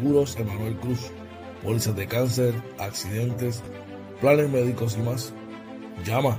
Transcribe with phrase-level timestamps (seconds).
[0.00, 1.10] Seguros Emanuel Cruz.
[1.62, 3.62] Pólizas de cáncer, accidentes,
[4.18, 5.34] planes médicos y más.
[6.06, 6.38] Llama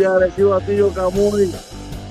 [0.06, 1.52] Buenos días, recibo a Tillo Camuy,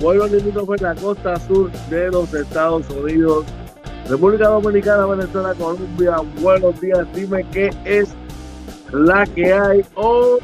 [0.02, 3.46] pueblo limítrofe en la costa sur de los Estados Unidos,
[4.10, 6.18] República Dominicana, Venezuela, Colombia.
[6.42, 8.10] Buenos días, dime qué es
[8.92, 9.86] la que hay.
[9.94, 10.42] Oye,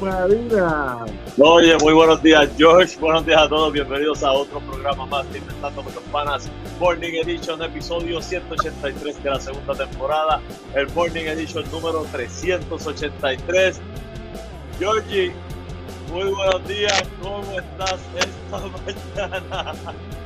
[0.00, 1.04] Marina.
[1.38, 2.98] Oye, muy buenos días, George.
[2.98, 3.70] Buenos días a todos.
[3.74, 6.50] Bienvenidos a otro programa más de Inventando con los Panas.
[6.80, 10.40] Morning Edition, episodio 183 de la segunda temporada.
[10.74, 13.78] El Morning Edition número 383.
[14.78, 15.32] Georgie,
[16.12, 17.02] muy buenos días.
[17.22, 19.72] ¿Cómo estás esta mañana?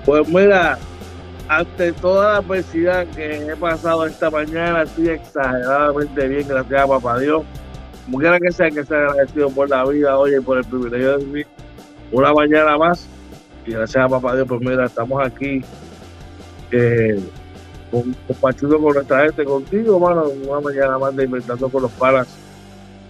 [0.04, 0.78] Pues mira,
[1.48, 7.18] ante toda la adversidad que he pasado esta mañana, estoy exageradamente bien, gracias a papá
[7.18, 7.44] Dios.
[8.04, 11.24] Como quiera que sea, que sea agradecido por la vida, oye, por el privilegio de
[11.24, 11.46] vivir
[12.12, 13.08] una mañana más.
[13.64, 15.62] Y gracias a papá Dios, pues mira, estamos aquí
[16.72, 17.20] eh,
[18.26, 22.28] compartiendo con nuestra gente, contigo, mano, una mañana más de inventando con los palas.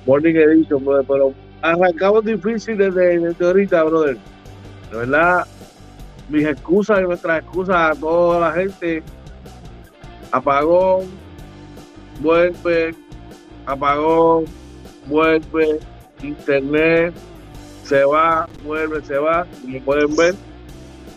[0.06, 4.18] Morning Edition, pero arrancamos difícil desde, desde ahorita, brother.
[4.90, 5.46] De verdad,
[6.28, 9.02] mis excusas y nuestras excusas a toda la gente.
[10.32, 11.06] Apagón,
[12.20, 12.94] vuelve,
[13.64, 14.44] apagón,
[15.06, 15.78] vuelve,
[16.22, 17.14] internet,
[17.84, 19.46] se va, vuelve, se va.
[19.62, 20.34] Como pueden ver,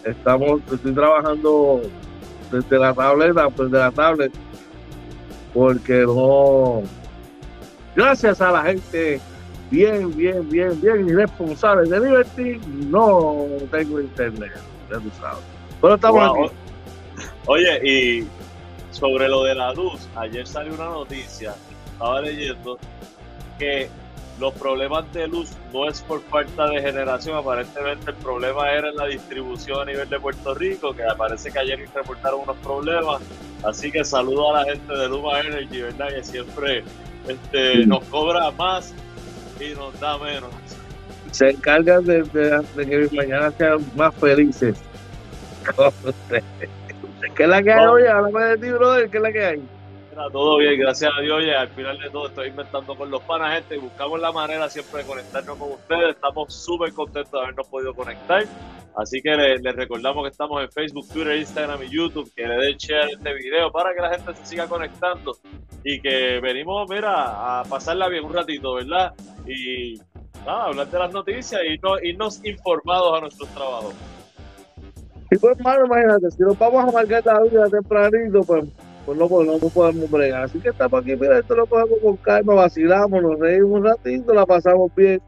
[0.03, 1.81] estamos, estoy trabajando
[2.51, 4.31] desde la tableta, desde la tablet,
[5.53, 6.83] porque no.
[7.95, 9.19] Gracias a la gente
[9.69, 14.52] bien, bien, bien, bien irresponsable de Liberty, no tengo internet,
[14.90, 15.44] ya tú sabes.
[15.81, 16.46] Pero estamos Wow.
[16.46, 16.53] aquí.
[17.46, 18.28] Oye, y
[18.91, 21.53] sobre lo de la luz, ayer salió una noticia,
[21.91, 22.78] estaba leyendo,
[23.57, 23.90] que
[24.40, 28.96] los problemas de luz no es por falta de generación, aparentemente el problema era en
[28.96, 33.22] la distribución a nivel de Puerto Rico, que parece que ayer reportaron unos problemas,
[33.63, 36.07] así que saludo a la gente de Luma Energy, ¿verdad?
[36.10, 36.83] Que siempre
[37.27, 38.94] este, nos cobra más
[39.59, 40.50] y nos da menos.
[41.31, 44.77] se encargan de, de- de que mis mañanas sean más felices.
[47.35, 48.03] ¿Qué es la que hay hoy?
[48.06, 49.09] Háblame de ti, brother.
[49.09, 49.57] ¿Qué es la que hay?
[49.57, 51.44] Mira, Todo bien, gracias a Dios.
[51.44, 53.75] Y al final de todo estoy inventando con los panas, gente.
[53.75, 56.15] y Buscamos la manera siempre de conectarnos con ustedes.
[56.15, 58.44] Estamos súper contentos de habernos podido conectar.
[58.95, 62.31] Así que les, recordamos que estamos en Facebook, Twitter, Instagram y YouTube.
[62.36, 65.38] Que le den share a este video para que la gente se siga conectando.
[65.83, 69.13] Y que venimos, mira, a pasarla bien un ratito, ¿verdad?
[69.47, 69.95] Y
[70.45, 73.94] nada, hablar de las noticias y no, irnos informados a nuestros trabajos.
[75.31, 78.65] Y pues, hermano, imagínate, si nos vamos a marcar la vida tempranito, pues,
[79.06, 80.44] pues no, pues, no, podemos bregar.
[80.44, 84.33] Así que estamos aquí, mira, esto lo cogemos con calma, vacilamos, nos reímos un ratito,
[84.33, 85.21] la pasamos bien.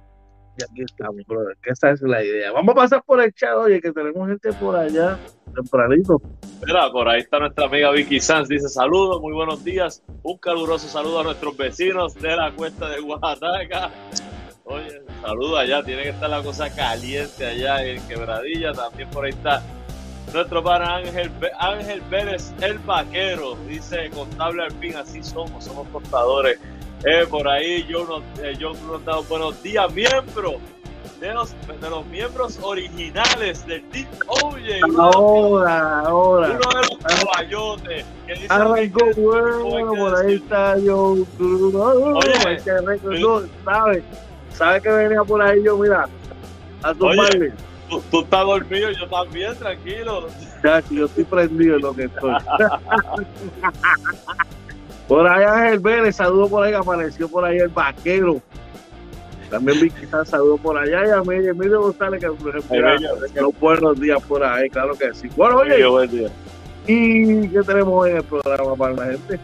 [0.58, 2.52] Y aquí estamos, brother, que esa es la idea.
[2.52, 5.18] Vamos a pasar por el chat, oye, que tenemos gente por allá,
[5.56, 6.22] tempranito.
[6.66, 10.04] Mira, por ahí está nuestra amiga Vicky Sanz, dice saludos, muy buenos días.
[10.24, 13.92] Un caluroso saludo a nuestros vecinos de la cuesta de Oaxaca.
[14.66, 18.74] Oye, saludos allá, tiene que estar la cosa caliente allá en Quebradilla.
[18.74, 19.64] También por ahí está
[20.34, 26.60] nuestro pana Ángel, Ángel Vélez, el vaquero, dice contable al fin, así somos, somos contadores.
[27.04, 30.60] Eh, por ahí yo nos, eh, yo nos buenos días, miembro
[31.20, 31.52] de los,
[31.82, 34.08] de los miembros originales del Team
[34.44, 34.80] Oye.
[34.98, 36.48] Ahora, ahora.
[36.48, 38.06] Uno de los caballotes.
[38.28, 41.18] Que dice Arrancó bueno, por ahí está yo.
[41.40, 42.60] Oye,
[43.66, 44.04] ¿sabes?
[44.54, 45.78] ¿Sabes que venía por ahí yo?
[45.78, 46.08] Mira,
[46.84, 47.54] a tu padre
[48.10, 50.28] tú, estás dormido, yo también, tranquilo.
[50.64, 52.34] Ya, yo estoy prendido en lo que estoy.
[55.12, 58.42] por ahí Ángel Vélez, saludo por ahí, apareció por ahí el vaquero.
[59.50, 64.24] También vi quizás saludo por allá y a mí, Emilio González, que los buenos días
[64.24, 65.28] por ahí, claro que sí.
[65.36, 66.30] Bueno, oye, buen día.
[66.88, 69.38] ¿y qué tenemos hoy en el programa para la gente?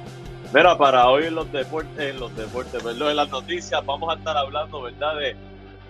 [0.54, 4.18] Mira, para hoy en los deportes, en los deportes, perdón, en las noticias, vamos a
[4.18, 5.36] estar hablando, ¿verdad?, de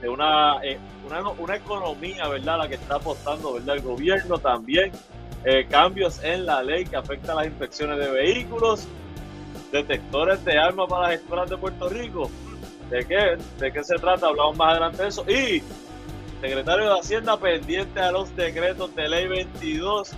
[0.02, 2.58] de una, eh, una, una, economía, ¿verdad?
[2.58, 3.76] La que está apostando, ¿verdad?
[3.76, 4.92] El gobierno también.
[5.44, 8.88] Eh, cambios en la ley que afectan las inspecciones de vehículos,
[9.72, 12.30] detectores de armas para las escuelas de Puerto Rico.
[12.90, 13.38] ¿De qué?
[13.60, 14.28] ¿De qué se trata?
[14.28, 15.26] Hablamos más adelante de eso.
[15.30, 15.62] Y
[16.42, 20.12] secretario de Hacienda pendiente a los decretos de ley 22.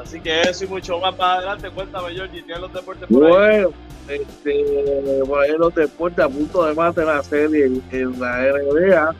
[0.00, 1.70] Así que eso y mucho más más adelante.
[1.70, 3.70] Cuéntame, Georgie, ¿tienes los deportes por bueno,
[4.08, 9.14] este, por ahí los deportes a punto de más de la serie en, la NBA.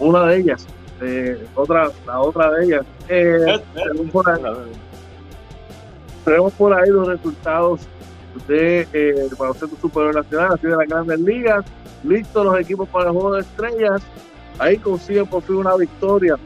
[0.00, 0.66] Una de ellas,
[1.00, 2.86] eh, otra, la otra de ellas.
[3.08, 4.42] Eh, eh, tenemos, por ahí,
[6.24, 7.80] tenemos, por ahí, los resultados
[8.46, 11.64] de eh, baloncesto superior nacional, así de las grandes ligas.
[12.04, 14.02] Listos los equipos para el juego de estrellas.
[14.58, 16.36] Ahí consiguen por fin una victoria.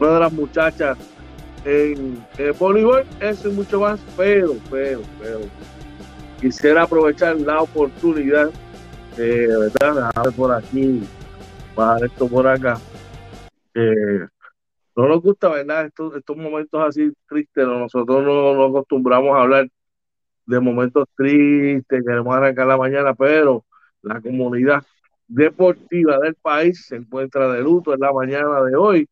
[0.00, 0.98] Una de las muchachas
[1.64, 2.24] en
[2.58, 5.40] voleibol, eso y mucho más, pero, pero, pero
[6.40, 8.50] quisiera aprovechar la oportunidad
[9.16, 11.02] de verdad ver por aquí
[11.74, 12.78] para esto por acá
[14.96, 19.68] no nos gusta verdad estos, estos momentos así tristes nosotros no nos acostumbramos a hablar
[20.50, 23.64] de momentos tristes queremos arrancar la mañana pero
[24.02, 24.82] la comunidad
[25.28, 29.08] deportiva del país se encuentra de luto en la mañana de hoy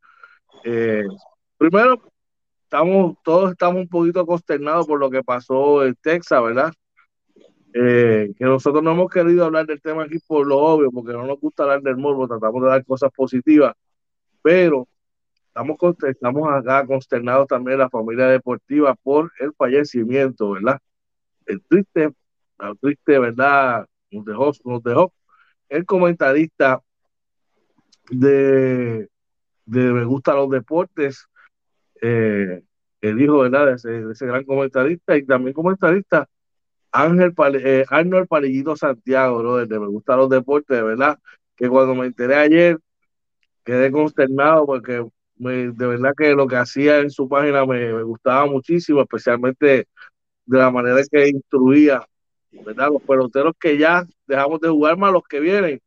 [0.64, 1.04] eh,
[1.56, 2.02] primero
[2.64, 6.72] estamos todos estamos un poquito consternados por lo que pasó en Texas verdad
[7.74, 11.26] eh, que nosotros no hemos querido hablar del tema aquí por lo obvio, porque no
[11.26, 13.74] nos gusta hablar del morbo, tratamos de dar cosas positivas,
[14.42, 14.88] pero
[15.46, 15.76] estamos,
[16.08, 20.80] estamos acá consternados también la familia deportiva por el fallecimiento, ¿verdad?
[21.48, 22.10] El triste,
[22.58, 23.86] la triste, ¿verdad?
[24.10, 25.12] Nos dejó, nos dejó
[25.68, 26.80] el comentarista
[28.10, 29.08] de,
[29.66, 31.26] de Me Gusta los Deportes,
[32.00, 32.62] eh,
[33.00, 33.66] el hijo, ¿verdad?
[33.66, 36.28] De ese, de gran comentarista y también comentarista
[36.92, 39.56] Ángel eh, Arnold Palillito Santiago, ¿no?
[39.56, 41.18] Desde Me Gusta los Deportes, de verdad,
[41.56, 42.78] que cuando me enteré ayer
[43.64, 45.04] quedé consternado porque
[45.36, 49.86] de verdad que lo que hacía en su página me, gustaba muchísimo, especialmente
[50.48, 52.04] de la manera que instruía,
[52.50, 52.88] ¿verdad?
[52.92, 55.80] Los peloteros que ya dejamos de jugar más los que vienen.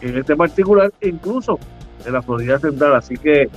[0.00, 1.58] En este particular, incluso
[2.06, 2.94] en la Florida Central.
[2.94, 3.50] Así que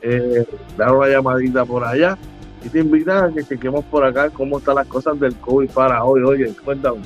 [0.00, 2.16] eh, dar una llamadita por allá
[2.62, 6.04] y te invitan a que chequemos por acá cómo están las cosas del COVID para
[6.04, 6.22] hoy.
[6.22, 7.00] Oye, cuéntame.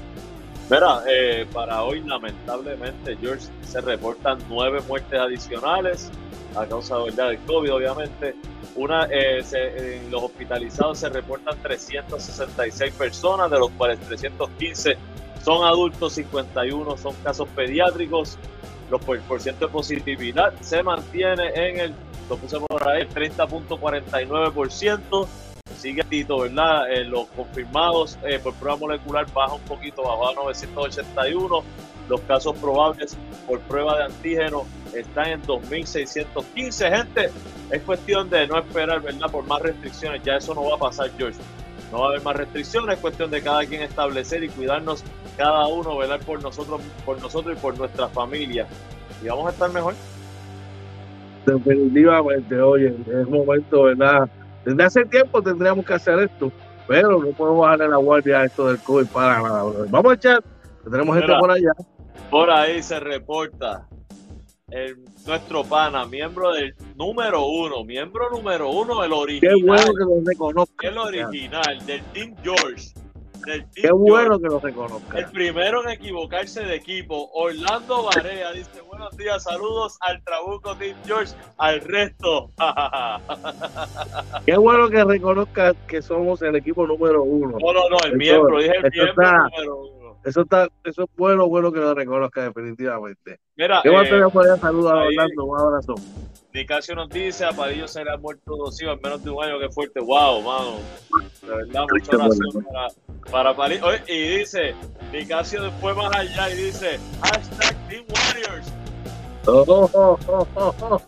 [0.71, 6.11] Mira, eh, para hoy lamentablemente, George, se reportan nueve muertes adicionales
[6.56, 7.28] a causa ¿verdad?
[7.28, 8.35] del COVID, obviamente.
[8.75, 14.97] Una, eh, en los hospitalizados se reportan 366 personas, de los cuales 315
[15.44, 18.38] son adultos, 51 son casos pediátricos.
[18.91, 21.95] Los por, ciento de positividad se mantiene en el,
[22.29, 25.29] lo puse por ahí, 30.49%
[25.83, 26.91] sigue Tito, ¿verdad?
[26.93, 31.62] Eh, los confirmados eh, por prueba molecular baja un poquito, bajó a 981.
[32.09, 36.97] Los casos probables por prueba de antígeno están en 2.615.
[36.97, 37.31] Gente,
[37.71, 39.31] es cuestión de no esperar, ¿verdad?
[39.31, 40.23] Por más restricciones.
[40.23, 41.39] Ya eso no va a pasar, George.
[41.92, 42.94] No va a haber más restricciones.
[42.96, 45.04] Es cuestión de cada quien establecer y cuidarnos
[45.37, 46.18] cada uno, ¿verdad?
[46.25, 48.66] Por nosotros, por nosotros y por nuestra familia.
[49.22, 49.94] Y vamos a estar mejor.
[51.46, 54.28] Definitivamente, oye, es momento, ¿verdad?
[54.64, 56.50] Desde hace tiempo tendríamos que hacer esto,
[56.87, 59.64] pero no podemos bajarle la guardia a esto del COVID para nada.
[59.90, 60.44] Vamos a echar,
[60.88, 61.72] tenemos gente por allá.
[62.30, 63.87] Por ahí se reporta
[64.73, 69.57] el, nuestro pana, miembro del número uno, miembro número uno, el original.
[69.57, 70.88] Qué bueno que lo reconozca.
[70.88, 72.93] El original, del Team George.
[73.75, 75.19] Qué bueno que lo reconozca.
[75.19, 80.97] El primero en equivocarse de equipo, Orlando Barea, dice buenos días, saludos al Trabuco Team
[81.05, 82.50] George, al resto.
[84.47, 87.59] Qué bueno que reconozca que somos el equipo número uno.
[87.59, 90.01] No, no, no, el miembro, dije el miembro número uno.
[90.25, 93.41] Eso está, eso es bueno, bueno que lo reconozca definitivamente.
[93.57, 95.95] Mira, Qué bueno que a saludar a Orlando, un abrazo.
[96.55, 99.43] Nicasio nos dice, a Padillo se le ha muerto dos hijos en menos de un
[99.43, 100.00] año, que fuerte.
[100.00, 100.76] Wow, mano.
[101.41, 102.88] De verdad, mucha oración para,
[103.31, 103.87] para Padillo.
[104.07, 104.75] y dice,
[105.12, 108.73] Nicasio fue más allá y dice, hashtag Team Warriors.
[109.47, 110.19] Oh, oh,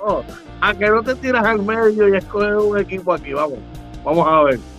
[0.00, 0.25] oh,
[0.61, 3.59] a que no te tiras al medio y escoges un equipo aquí, vamos.
[4.02, 4.74] Vamos a ver.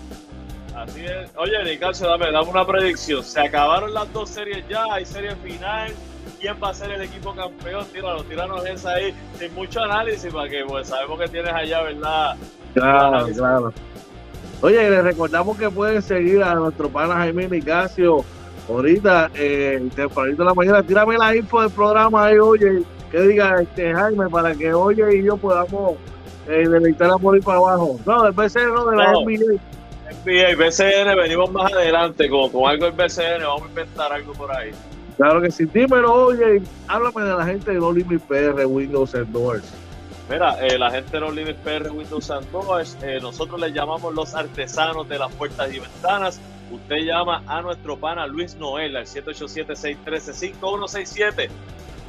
[0.88, 1.32] Así es.
[1.38, 3.24] Oye, Nicasio, dame, dame una predicción.
[3.24, 5.92] Se acabaron las dos series ya, hay serie final
[6.40, 10.50] quién va a ser el equipo campeón, tíralo, tíranos esa ahí, sin mucho análisis, para
[10.50, 12.36] que pues sabemos que tienes allá, ¿verdad?
[12.74, 13.74] Claro, claro.
[14.62, 18.24] Oye, les recordamos que pueden seguir a nuestro pana Jaime Nicasio
[18.70, 23.62] ahorita, eh, tempranito de la mañana, tírame la info del programa ahí, oye, que diga
[23.62, 25.96] este Jaime, para que oye y yo podamos
[26.48, 28.00] eh, deleitar por ir para abajo.
[28.06, 29.22] No, del BCN, no, de la No.
[29.22, 29.60] NBA.
[30.06, 34.56] NBA, BCN, venimos más adelante con, con algo del BCN, vamos a inventar algo por
[34.56, 34.72] ahí.
[35.18, 39.32] Claro que sí, dímelo, oye, háblame de la gente de No Limit PR, Windows and
[39.32, 39.66] Doors.
[40.30, 44.14] Mira, eh, la gente de los Limit PR Windows and Doors, eh, nosotros les llamamos
[44.14, 46.42] los artesanos de las puertas y ventanas.
[46.72, 51.50] Usted llama a nuestro pana Luis Noel al 787-613-5167.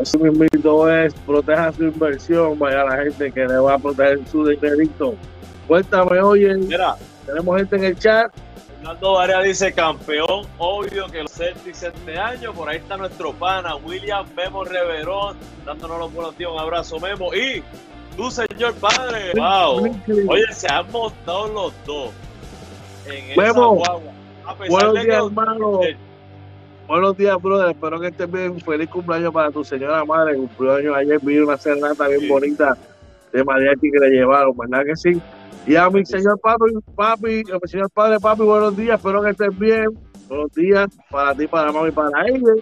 [0.00, 0.44] Así mismo
[0.90, 5.14] es, proteja su inversión, vaya la gente que le va a proteger su dinerito.
[5.66, 6.96] Cuéntame, oye, Mira,
[7.26, 8.32] tenemos gente en el chat.
[8.78, 12.52] Fernando Varea dice campeón, obvio que los Celtics este año.
[12.52, 15.36] Por ahí está nuestro pana William Memo Reverón,
[15.66, 16.50] dándonos los buenos días.
[16.52, 17.34] Un abrazo, Memo.
[17.34, 17.62] Y
[18.16, 19.84] tú, señor padre, wow.
[20.28, 22.10] Oye, se han montado los dos
[23.06, 24.12] en esa Memo, guagua.
[24.46, 25.80] A pesar Buenos de que días, los- hermano.
[26.88, 27.70] Buenos días, brother.
[27.70, 28.58] Espero que estés bien.
[28.60, 30.36] Feliz cumpleaños para tu señora madre.
[30.36, 31.18] Cumpleaños ayer.
[31.22, 32.28] Vi una serenata bien Sí.
[32.28, 32.76] bonita
[33.32, 35.20] de mariachi que le llevaron, ¿verdad que sí?
[35.66, 36.64] Y a mi señor papi,
[36.96, 38.96] papi, a mi señor padre, papi, buenos días.
[38.98, 39.86] Espero que estés bien.
[40.28, 42.54] Buenos días para ti, para mami, para ella.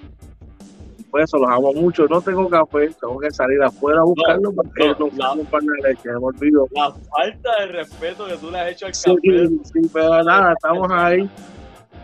[1.08, 2.06] Por eso los amo mucho.
[2.10, 2.90] No tengo café.
[3.00, 6.08] Tengo que salir afuera a buscarlo porque no, no, la- tengo pan de leche.
[6.10, 6.66] Me olvido.
[6.72, 9.60] La falta de respeto que tú le has hecho al Sí, campeón.
[9.72, 11.30] sí, pero nada, estamos ahí.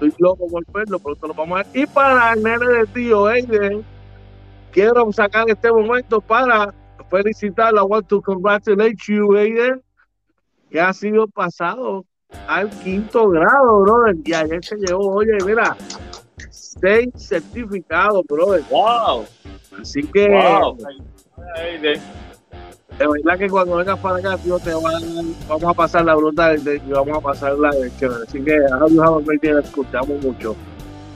[0.02, 1.82] Estoy loco por verlo, pronto lo vamos a ver.
[1.82, 3.84] Y para el nene de tío Aiden,
[4.72, 6.74] quiero sacar este momento para
[7.08, 7.82] felicitarlo.
[7.82, 9.80] I want to congratulate you, Aiden,
[10.70, 12.04] que ha sido pasado
[12.48, 14.16] al quinto grado, brother.
[14.24, 15.76] Y ayer se llevó, oye, mira,
[16.50, 18.64] seis certificados, brother.
[18.70, 19.24] ¡Wow!
[19.80, 20.78] Así que, ¡Wow!
[22.98, 26.60] De verdad que cuando vengas para acá, tío, te van, vamos a pasar la brutal
[26.66, 28.24] y vamos a pasar la chévere.
[28.26, 30.56] Así que, ahora escuchamos mucho.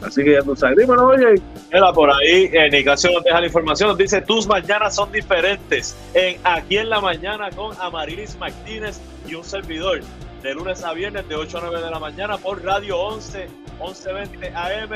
[0.02, 0.76] Así que ya tú sabes.
[0.76, 1.40] Dímelo, oye.
[1.72, 3.88] Mira, por ahí eh, Nicasio nos deja la información.
[3.90, 5.96] Nos dice: Tus mañanas son diferentes.
[6.14, 10.00] En Aquí en la Mañana con Amarilis Martínez y un servidor.
[10.42, 13.48] De lunes a viernes, de 8 a 9 de la mañana, por Radio 11,
[13.80, 14.90] 1120 AM,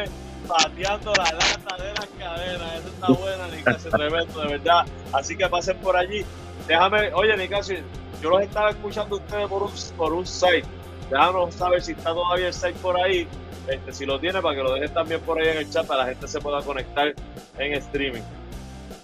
[0.46, 2.74] pateando la lata de las cadenas.
[2.78, 4.86] Eso está buena, Nicasio, tremendo, de verdad.
[5.12, 6.24] Así que pasen por allí.
[6.70, 7.78] Déjame, oye, Nicasio,
[8.22, 10.62] yo los estaba escuchando ustedes por un, por un site.
[11.10, 13.26] Déjanos saber si está todavía el site por ahí
[13.66, 16.04] este, si lo tiene, para que lo dejes también por ahí en el chat para
[16.04, 17.12] la gente se pueda conectar
[17.58, 18.20] en streaming.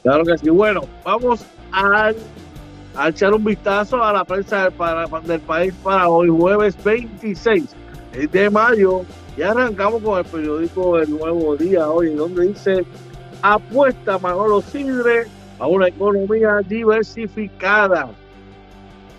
[0.05, 0.49] Claro que sí.
[0.49, 2.13] Bueno, vamos a,
[3.09, 4.71] echar un vistazo a la prensa
[5.25, 7.65] del, país para hoy, jueves 26
[8.31, 9.03] de mayo.
[9.37, 12.87] Y arrancamos con el periódico El Nuevo Día hoy, donde dice
[13.43, 15.27] apuesta Manolo Sidre
[15.59, 18.09] a una economía diversificada.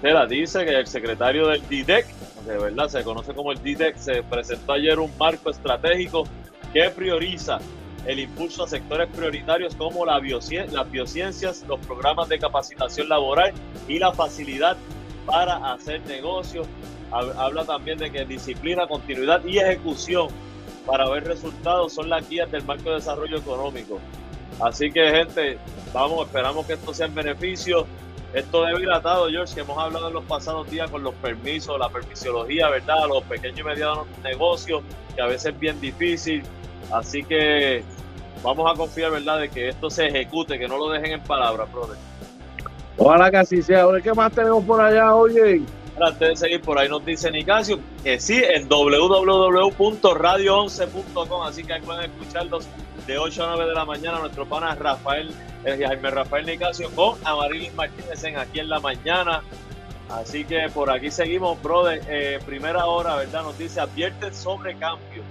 [0.03, 2.05] Mira, dice que el secretario del DIDEC
[2.47, 6.23] de verdad se conoce como el DIDEC, se presentó ayer un marco estratégico
[6.73, 7.59] que prioriza
[8.05, 13.51] el impulso a sectores prioritarios como la las biociencias, los programas de capacitación laboral
[13.87, 14.77] y la facilidad
[15.25, 16.67] para hacer negocios.
[17.11, 20.29] Habla también de que disciplina, continuidad y ejecución
[20.85, 23.99] para ver resultados son las guías del marco de desarrollo económico.
[24.61, 25.57] Así que gente,
[25.93, 27.85] vamos, esperamos que esto sea en beneficio
[28.33, 28.89] esto debe ir
[29.31, 33.07] George, que hemos hablado en los pasados días con los permisos, la permisiología, ¿verdad?
[33.07, 34.83] Los pequeños y medianos negocios,
[35.15, 36.43] que a veces es bien difícil.
[36.91, 37.83] Así que
[38.43, 41.71] vamos a confiar, ¿verdad?, de que esto se ejecute, que no lo dejen en palabras,
[41.71, 41.97] brother.
[42.97, 43.85] Ojalá que así sea.
[44.03, 45.61] ¿qué más tenemos por allá, oye?
[45.99, 51.81] Antes de seguir, por ahí nos dice Nicasio que sí, en www.radio11.com, así que ahí
[51.81, 52.67] pueden escucharlos
[53.07, 54.19] de 8 a 9 de la mañana.
[54.19, 59.41] Nuestro pana Rafael Jaime Rafael Nicasio con Amarilis Martínez en aquí en la mañana.
[60.09, 62.01] Así que por aquí seguimos, brother.
[62.07, 63.43] Eh, primera hora, ¿verdad?
[63.43, 65.23] Nos dice, advierte sobre cambio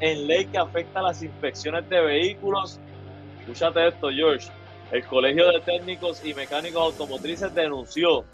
[0.00, 2.80] en ley que afecta las inspecciones de vehículos.
[3.40, 4.48] Escúchate esto, George.
[4.90, 8.24] El Colegio de Técnicos y Mecánicos Automotrices denunció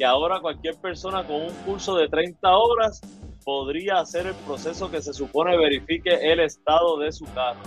[0.00, 3.02] que ahora cualquier persona con un curso de 30 horas
[3.44, 7.60] podría hacer el proceso que se supone verifique el estado de su carro.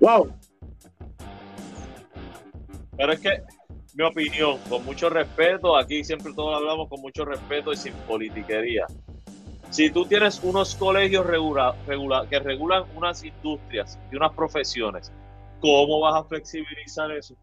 [0.00, 0.34] Wow.
[2.96, 3.42] Pero es que,
[3.94, 8.86] mi opinión, con mucho respeto, aquí siempre todos hablamos con mucho respeto y sin politiquería.
[9.70, 11.76] Si tú tienes unos colegios regula,
[12.28, 15.12] que regulan unas industrias y unas profesiones,
[15.60, 17.36] ¿cómo vas a flexibilizar eso?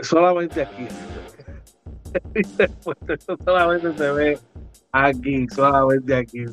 [0.00, 0.88] Solamente aquí.
[3.44, 4.38] solamente se ve
[4.92, 6.44] aquí, solamente aquí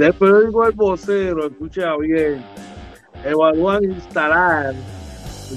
[0.00, 2.42] del periódico El Vocero, escucha bien,
[3.22, 4.74] evalúan instalar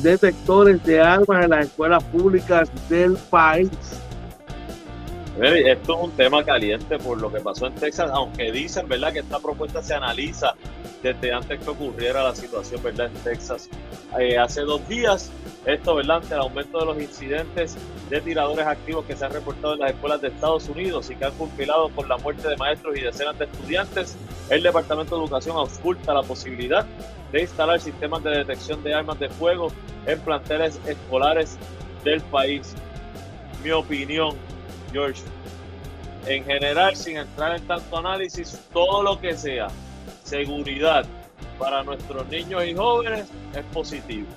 [0.02, 3.69] detectores de armas en las escuelas públicas del país.
[5.41, 9.19] Esto es un tema caliente por lo que pasó en Texas, aunque dicen, ¿verdad?, que
[9.19, 10.54] esta propuesta se analiza
[11.02, 13.67] desde antes que ocurriera la situación, ¿verdad?, en Texas.
[14.19, 15.32] Eh, hace dos días,
[15.65, 17.76] esto, ¿verdad?, ante el aumento de los incidentes
[18.12, 21.26] de tiradores activos que se han reportado en las escuelas de Estados Unidos y que
[21.26, 24.15] han compilado con la muerte de maestros y decenas de estudiantes,
[24.52, 26.86] el Departamento de Educación ausculta la posibilidad
[27.32, 29.69] de instalar sistemas de detección de armas de fuego
[30.06, 31.58] en planteles escolares
[32.04, 32.76] del país.
[33.63, 34.36] Mi opinión,
[34.93, 35.21] George,
[36.27, 39.67] en general, sin entrar en tanto análisis, todo lo que sea
[40.23, 41.06] seguridad
[41.60, 44.27] para nuestros niños y jóvenes es positivo.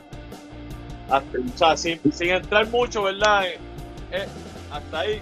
[1.09, 3.47] Hasta, o sea, sin, entrar mucho, ¿verdad?
[3.47, 3.59] Eh,
[4.13, 4.27] eh,
[4.73, 5.21] hasta ahí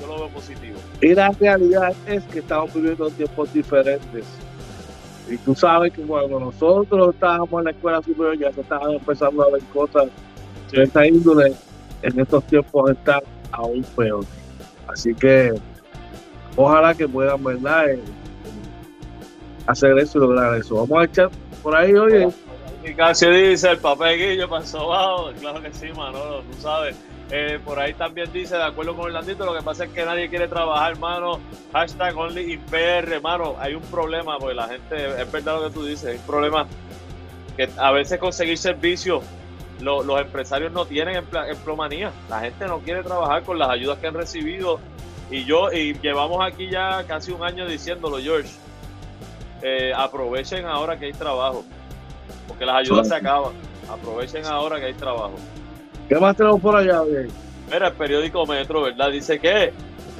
[0.00, 0.78] yo lo veo positivo.
[1.00, 4.24] Y la realidad es que estamos viviendo tiempos diferentes.
[5.28, 9.42] Y tú sabes que cuando nosotros estábamos en la escuela superior ya se estaban empezando
[9.42, 10.08] a ver cosas
[10.70, 11.54] de esta índole.
[12.02, 14.24] En estos tiempos está aún peor.
[14.88, 15.52] Así que
[16.56, 17.90] ojalá que puedan, ¿verdad?
[17.90, 18.00] Eh,
[19.66, 20.74] hacer eso y lograr eso.
[20.76, 21.30] Vamos a echar
[21.62, 22.28] por ahí, oye.
[22.84, 25.30] Y casi dice el papel Guillo pasó abajo.
[25.40, 26.96] Claro que sí, Manolo, tú sabes.
[27.30, 30.28] Eh, por ahí también dice, de acuerdo con Orlandito, lo que pasa es que nadie
[30.28, 31.40] quiere trabajar, hermano.
[31.72, 33.56] Hashtag only IPR, hermano.
[33.58, 36.66] Hay un problema, porque la gente, es verdad lo que tú dices, hay un problema
[37.56, 39.24] que a veces conseguir servicios,
[39.80, 42.12] los empresarios no tienen emplomanía.
[42.28, 44.80] La gente no quiere trabajar con las ayudas que han recibido.
[45.30, 48.50] Y yo, y llevamos aquí ya casi un año diciéndolo, George.
[49.62, 51.64] Eh, aprovechen ahora que hay trabajo,
[52.46, 53.52] porque las ayudas se acaban.
[53.88, 55.34] Aprovechen ahora que hay trabajo.
[56.08, 57.28] ¿Qué más tenemos por allá, bien?
[57.72, 59.10] Mira, el periódico Metro, ¿verdad?
[59.10, 59.72] Dice que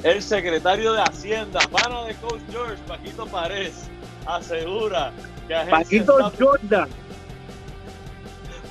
[0.03, 3.89] El secretario de Hacienda, pana de Coach George, Paquito Párez,
[4.25, 5.11] asegura
[5.47, 6.89] que Paquito Jordan.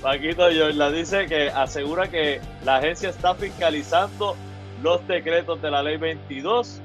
[0.05, 4.37] Paquito Jordan dice que asegura que la agencia está fiscalizando
[4.83, 6.83] los decretos de la ley 22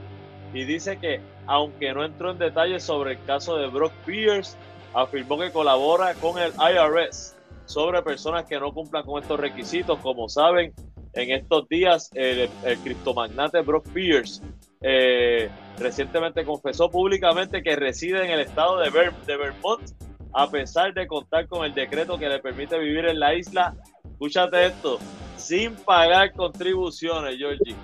[0.54, 4.56] y dice que aunque no entró en detalles sobre el caso de Brock Pierce,
[4.94, 10.00] afirmó que colabora con el IRS sobre personas que no cumplan con estos requisitos.
[10.00, 10.74] Como saben,
[11.12, 12.50] en estos días el,
[12.86, 14.42] criptomagnate Brock Pierce
[14.80, 18.90] eh, recientemente confesó públicamente que reside en el estado de,
[19.28, 23.34] de Vermont a pesar de contar con el decreto que le permite vivir en la
[23.36, 23.76] isla.
[24.04, 25.00] Escúchate esto,
[25.38, 27.76] sin pagar contribuciones, Georgie.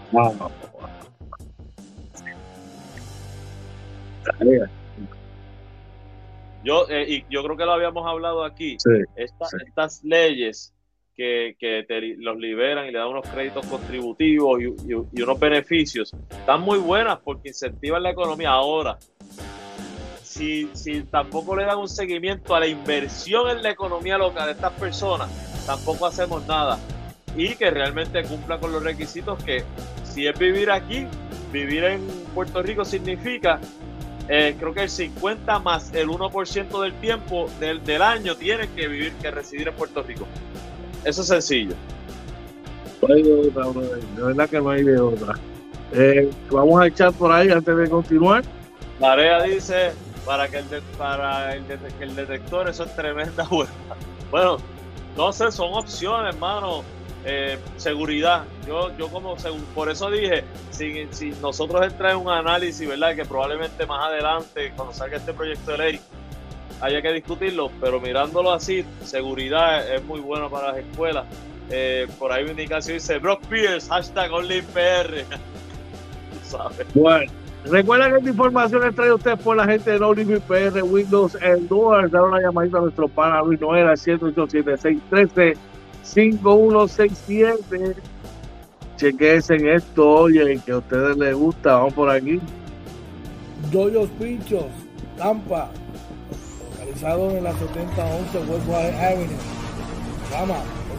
[6.63, 8.77] Yo, eh, y yo creo que lo habíamos hablado aquí.
[9.15, 10.73] Estas leyes
[11.15, 17.19] que, los liberan y le dan unos créditos contributivos y, unos beneficios están muy buenas
[17.19, 18.49] porque incentivan la economía.
[18.49, 18.97] Ahora,
[20.35, 24.51] si, si tampoco le dan un seguimiento a la inversión en la economía local de
[24.51, 25.29] estas personas,
[25.65, 26.77] tampoco hacemos nada.
[27.37, 29.63] Y que realmente cumplan con los requisitos que
[30.03, 31.07] si es vivir aquí,
[31.51, 32.01] vivir en
[32.33, 33.59] Puerto Rico significa
[34.27, 38.87] eh, creo que el 50 más el 1% del tiempo del, del, año tienen que
[38.87, 40.25] vivir, que residir en Puerto Rico.
[41.03, 41.75] Eso es sencillo.
[43.01, 45.35] No hay de otra, de verdad que no hay de otra.
[45.93, 48.43] Eh, vamos a echar por ahí antes de continuar.
[48.99, 49.91] Marea dice,
[50.25, 50.65] para que el,
[50.97, 51.63] para el,
[51.99, 53.47] el detector, eso es tremenda
[54.31, 54.57] Bueno,
[55.15, 56.83] no sé, son opciones, hermano
[57.27, 58.43] eh, seguridad.
[58.67, 59.35] Yo, yo como
[59.73, 63.15] por eso dije, si, si nosotros entra en un análisis, ¿verdad?
[63.15, 65.99] Que probablemente más adelante, cuando salga este proyecto de ley,
[66.81, 71.25] haya que discutirlo, pero mirándolo así, seguridad es muy bueno para las escuelas.
[71.71, 75.25] Eh, por ahí una indicación dice Brock Pierce, hashtag OnlyPR.
[76.93, 77.29] Bueno,
[77.69, 82.07] recuerda que esta información es traída usted por la gente de OnlyPR, Windows Endure.
[82.09, 85.57] Dar una llamadita a nuestro pana Luis Noel al 1087613
[86.03, 87.95] 5167.
[88.97, 91.77] Chequense en esto, oye, que a ustedes les gusta.
[91.77, 92.39] Vamos por aquí.
[93.71, 94.65] Yoyos Pinchos,
[95.17, 95.69] Tampa,
[96.71, 99.37] localizado en la 7011 Westwater Avenue.
[100.31, 100.55] Llama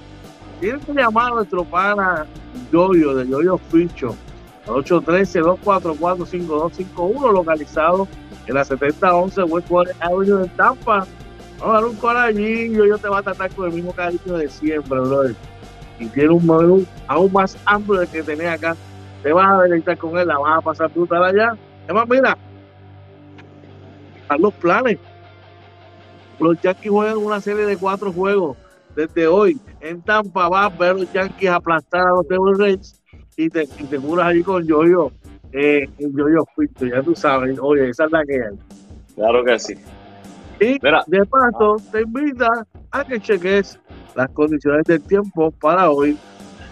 [0.61, 2.27] Tienen que llamar a nuestro pana
[2.73, 4.17] Yoyo de Yoyo Pincho,
[4.75, 8.07] 813-244-5251, localizado
[8.47, 11.07] en la 7011 Westwater Avenue de Tampa.
[11.59, 14.49] Vamos a dar un corallín, yo te va a tratar con el mismo cariño de
[14.49, 15.37] siempre, brother
[16.03, 18.77] y tiene un menú aún más amplio del que tenía acá.
[19.23, 21.57] Te vas a deleitar con él, la vas a pasar brutal allá.
[21.87, 22.37] Es más, mira,
[24.21, 24.99] están los planes.
[26.41, 28.57] Los Yankees juegan una serie de cuatro juegos
[28.97, 29.61] desde hoy.
[29.81, 33.01] En Tampa va a ver los Yankees aplastar a los Devil Rays
[33.45, 35.11] y te, te juras allí con Yoyo,
[35.53, 36.45] eh, Yoyo
[36.81, 37.59] ya tú sabes.
[37.61, 38.59] Oye, esa es la que hay.
[39.15, 39.75] Claro que sí.
[40.61, 42.49] Y de paso, te invita
[42.91, 43.79] a que cheques
[44.15, 46.17] las condiciones del tiempo para hoy,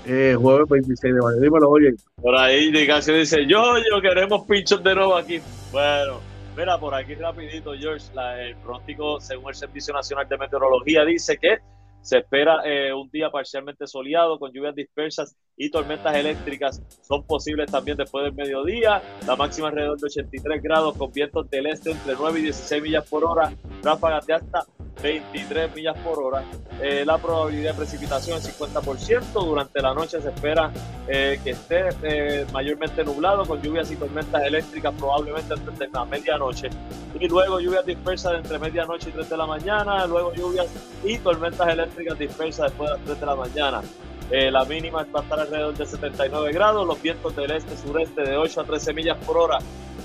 [0.06, 1.40] eh, jueves 26 de mayo.
[1.40, 1.94] Dímelo, oye.
[2.22, 5.40] Por ahí indicación dice, yo, yo queremos pinchos de nuevo aquí.
[5.72, 6.20] Bueno,
[6.56, 8.06] mira, por aquí rapidito, George,
[8.38, 11.58] el pronóstico según el Servicio Nacional de Meteorología dice que
[12.02, 16.82] se espera eh, un día parcialmente soleado con lluvias dispersas y tormentas eléctricas.
[17.02, 19.02] Son posibles también después del mediodía.
[19.26, 23.08] La máxima alrededor de 83 grados con vientos del este entre 9 y 16 millas
[23.08, 23.52] por hora.
[23.82, 24.64] Ráfagas de hasta
[25.02, 26.44] 23 millas por hora.
[26.80, 29.44] Eh, la probabilidad de precipitación es 50%.
[29.44, 30.70] Durante la noche se espera
[31.08, 36.70] eh, que esté mayormente nublado con lluvias y tormentas eléctricas probablemente entre la medianoche.
[37.18, 40.06] Y luego lluvias dispersas entre medianoche y 3 de la mañana.
[40.06, 40.66] Luego lluvias
[41.04, 43.82] y tormentas eléctricas dispersa después de las 3 de la mañana.
[44.30, 48.36] Eh, la mínima va a estar alrededor de 79 grados, los vientos del este-sureste de
[48.36, 49.58] 8 a 13 millas por hora.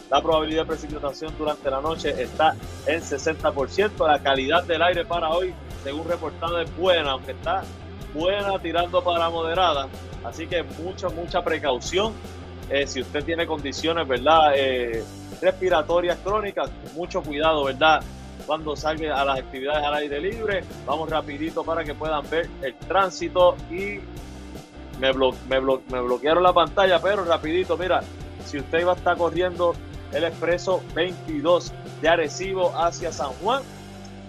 [0.10, 2.56] La probabilidad de precipitación durante la noche está
[2.88, 4.08] en 60%.
[4.08, 7.64] La calidad del aire para hoy, según reportado, es buena, aunque está
[8.14, 9.88] buena tirando para moderada.
[10.24, 12.14] Así que mucha, mucha precaución.
[12.70, 14.54] Eh, si usted tiene condiciones, ¿verdad?
[14.56, 15.04] Eh,
[15.40, 18.02] respiratorias crónicas, mucho cuidado, ¿verdad?
[18.46, 20.64] Cuando salga a las actividades al aire libre.
[20.86, 24.00] Vamos rapidito para que puedan ver el tránsito y
[25.00, 25.14] me,
[25.50, 28.02] me, bloquearon la pantalla, pero rapidito, mira,
[28.46, 29.74] si usted iba a estar corriendo
[30.16, 33.64] el expreso 22 de Arecibo hacia San Juan.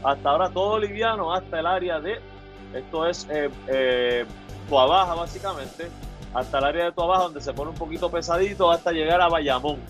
[0.02, 2.20] Hasta ahora todo liviano hasta el área de,
[2.74, 4.24] esto es eh, eh,
[4.68, 5.88] Tuabaja básicamente,
[6.34, 9.80] hasta el área de Tuabaja donde se pone un poquito pesadito hasta llegar a Bayamón.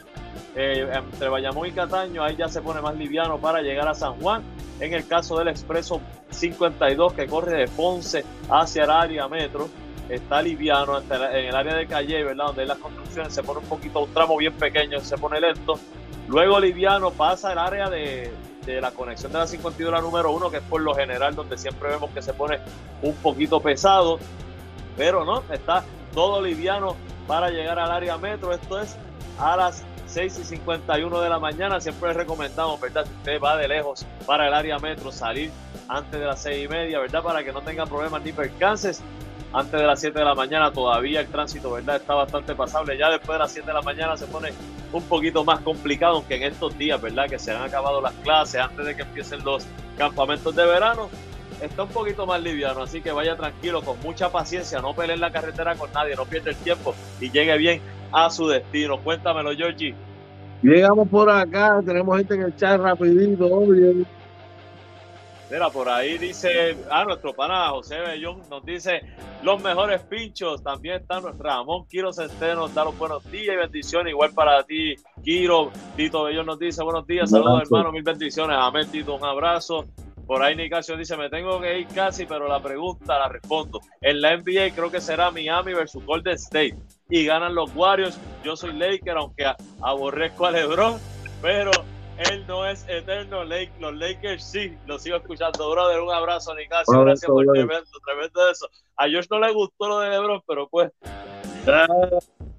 [0.55, 4.15] Eh, entre Bayamón y Cataño ahí ya se pone más liviano para llegar a San
[4.21, 4.43] Juan.
[4.81, 9.69] En el caso del expreso 52 que corre de Ponce hacia el área metro,
[10.09, 12.47] está liviano en el área de Calle, ¿verdad?
[12.47, 15.79] Donde hay las construcciones se pone un poquito, un tramo bien pequeño, se pone lento.
[16.29, 18.31] Luego liviano pasa el área de,
[18.67, 21.57] de la conexión de la 52 la número 1, que es por lo general donde
[21.57, 22.59] siempre vemos que se pone
[23.03, 24.19] un poquito pesado.
[24.97, 26.97] Pero no, está todo liviano
[27.27, 28.53] para llegar al área metro.
[28.53, 28.97] Esto es
[29.39, 31.81] a las 6 y 51 de la mañana.
[31.81, 33.05] Siempre les recomendamos, ¿verdad?
[33.05, 35.51] Si usted va de lejos para el área metro, salir
[35.89, 37.23] antes de las 6 y media, ¿verdad?
[37.23, 39.03] Para que no tenga problemas ni percances
[39.53, 41.97] antes de las 7 de la mañana todavía el tránsito, ¿verdad?
[41.97, 42.99] Está bastante pasable.
[42.99, 44.53] Ya después de las 7 de la mañana se pone
[44.93, 47.29] un poquito más complicado, aunque en estos días, ¿verdad?
[47.29, 49.65] Que se han acabado las clases antes de que empiecen los
[49.97, 51.09] campamentos de verano,
[51.61, 52.83] está un poquito más liviano.
[52.83, 56.51] Así que vaya tranquilo, con mucha paciencia, no peleen la carretera con nadie, no pierda
[56.51, 57.81] el tiempo y llegue bien
[58.13, 58.99] a su destino.
[59.03, 59.95] Cuéntamelo, Georgie.
[60.63, 64.07] Llegamos por acá, tenemos gente que echar rapidito, obvio.
[65.49, 69.03] Mira, por ahí dice, ah, nuestro pana José Bellón nos dice
[69.43, 70.61] los mejores pinchos.
[70.61, 74.11] También está Ramón Quiro Centeno, da los buenos días y bendiciones.
[74.11, 75.71] Igual para ti, Quiro.
[75.95, 78.57] Tito Bellón nos dice buenos días, saludos hermano, mil bendiciones.
[78.59, 79.85] Amén, Tito, un abrazo.
[80.27, 83.81] Por ahí Nicasio dice, me tengo que ir casi, pero la pregunta la respondo.
[84.01, 86.77] En la NBA creo que será Miami versus Golden State.
[87.09, 88.19] Y ganan los Warriors.
[88.43, 89.45] Yo soy Laker, aunque
[89.81, 90.99] aborrezco a LeBron,
[91.41, 91.71] pero
[92.19, 93.45] él no es eterno.
[93.45, 95.71] los Lakers sí, lo sigo escuchando.
[95.71, 97.01] Brother, un abrazo, Nicasio.
[97.03, 98.69] Gracias por tremendo, tremendo eso.
[98.97, 100.91] A George no le gustó lo de LeBron, pero pues.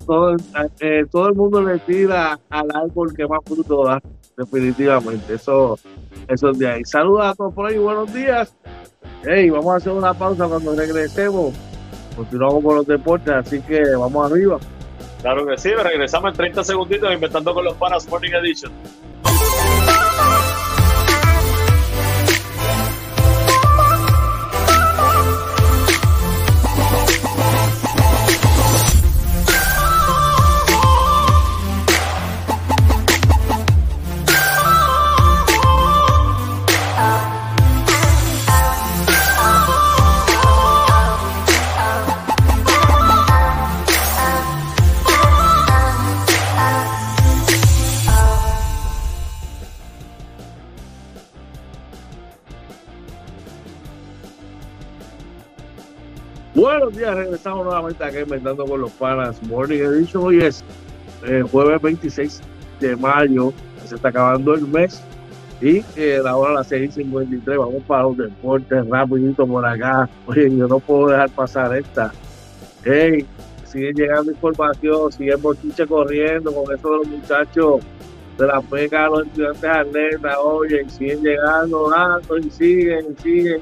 [0.06, 0.36] todo,
[0.80, 4.01] eh, todo el mundo le tira al árbol que más fruto da,
[4.38, 5.34] definitivamente.
[5.34, 5.78] Eso,
[6.28, 6.86] eso es de ahí.
[6.86, 8.54] Saludos a todos por ahí, buenos días.
[9.23, 11.54] Hey, vamos a hacer una pausa cuando regresemos.
[12.15, 14.60] Continuamos con los deportes, así que vamos arriba.
[15.21, 18.71] Claro que sí, regresamos en 30 segunditos inventando con los panas Morning Edition.
[56.88, 60.23] Buenos días, regresamos nuevamente aquí inventando con los panas Morning Edition.
[60.23, 60.63] Hoy es
[61.26, 62.39] eh, jueves 26
[62.80, 63.52] de mayo,
[63.86, 65.04] se está acabando el mes
[65.60, 70.10] y eh, la hora a las 6.53 vamos para los deportes rapidito por acá.
[70.28, 72.13] Oye, yo no puedo dejar pasar esta.
[72.86, 73.26] Hey,
[73.65, 77.82] siguen llegando información, sigue Bochiche corriendo con eso de los muchachos
[78.38, 83.62] de la peca los estudiantes atletas, oye, siguen llegando datos y siguen, siguen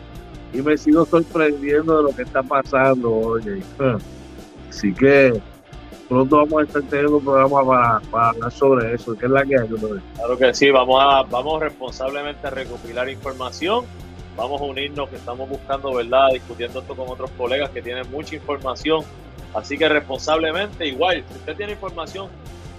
[0.56, 3.62] y me sigo sorprendiendo de lo que está pasando, oye.
[4.70, 5.41] Así que
[6.08, 9.44] pronto vamos a estar teniendo un programa para, para hablar sobre eso, ¿qué es la
[9.44, 9.68] que hay?
[9.68, 13.86] Claro que sí, vamos a vamos responsablemente a recopilar información,
[14.38, 16.30] vamos a unirnos, que estamos buscando, ¿verdad?
[16.34, 19.04] Discutiendo esto con otros colegas que tienen mucha información,
[19.54, 22.30] así que responsablemente, igual, si usted tiene información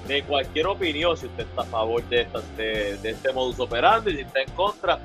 [0.09, 4.15] de cualquier opinión, si usted está a favor de, esta, de, de este modus operandi,
[4.15, 5.01] si está en contra,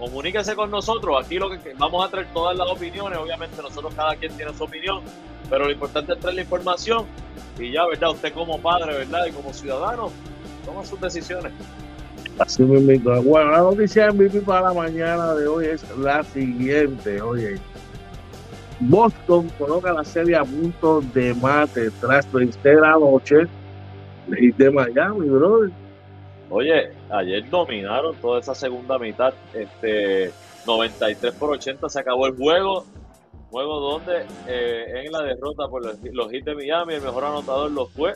[0.00, 1.24] comuníquese con nosotros.
[1.24, 3.18] Aquí lo que vamos a traer todas las opiniones.
[3.18, 5.02] Obviamente nosotros cada quien tiene su opinión,
[5.48, 7.04] pero lo importante es traer la información
[7.58, 8.10] y ya, ¿verdad?
[8.10, 9.26] Usted como padre, ¿verdad?
[9.26, 10.10] Y como ciudadano,
[10.64, 11.52] toma sus decisiones.
[12.38, 13.22] Así mismo.
[13.22, 17.20] Bueno, la noticia MVP para la mañana de hoy es la siguiente.
[17.20, 17.60] Oye,
[18.80, 23.46] Boston coloca la serie a punto de mate tras vencer noche
[24.28, 25.70] de Miami, brother.
[26.50, 30.32] Oye, ayer dominaron toda esa segunda mitad, este
[30.66, 32.84] 93 por 80 se acabó el juego,
[33.50, 37.70] juego donde eh, en la derrota por los, los hits de Miami el mejor anotador
[37.70, 38.14] lo fue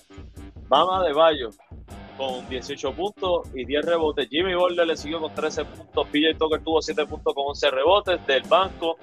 [0.69, 1.51] Bama de Bayo
[2.17, 4.29] con 18 puntos y 10 rebotes.
[4.29, 6.09] Jimmy Butler le siguió con 13 puntos.
[6.09, 8.27] PJ Tucker tuvo 7 puntos con 11 rebotes.
[8.27, 8.97] Del banco,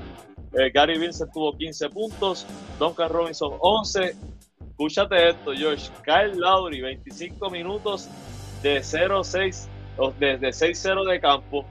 [0.54, 2.46] eh, Gary Vincent tuvo 15 puntos.
[2.80, 4.16] Duncan Robinson 11.
[4.70, 5.90] Escúchate esto, George.
[6.04, 8.10] Kyle Lowry, 25 minutos,
[8.62, 9.68] de 0-6,
[10.20, 11.66] desde 6-0 de campo,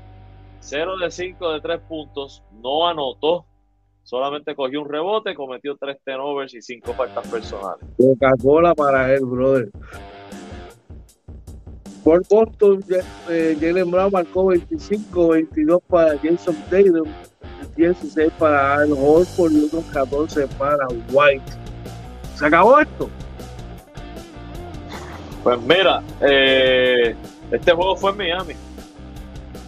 [0.61, 3.47] 0 de 5 de 3 puntos, no anotó,
[4.03, 7.87] solamente cogió un rebote, cometió 3 turnovers y 5 faltas personales.
[7.97, 9.71] Coca-Cola para él, brother.
[12.05, 12.83] Por Boston,
[13.29, 17.09] eh, Jalen Brown marcó 25, 22 para Jason Tatum,
[17.77, 21.53] 16 para Al Horford y otros 14 para White.
[22.37, 23.11] ¿Se acabó esto?
[25.43, 27.15] Pues mira, eh,
[27.51, 28.55] este juego fue en Miami.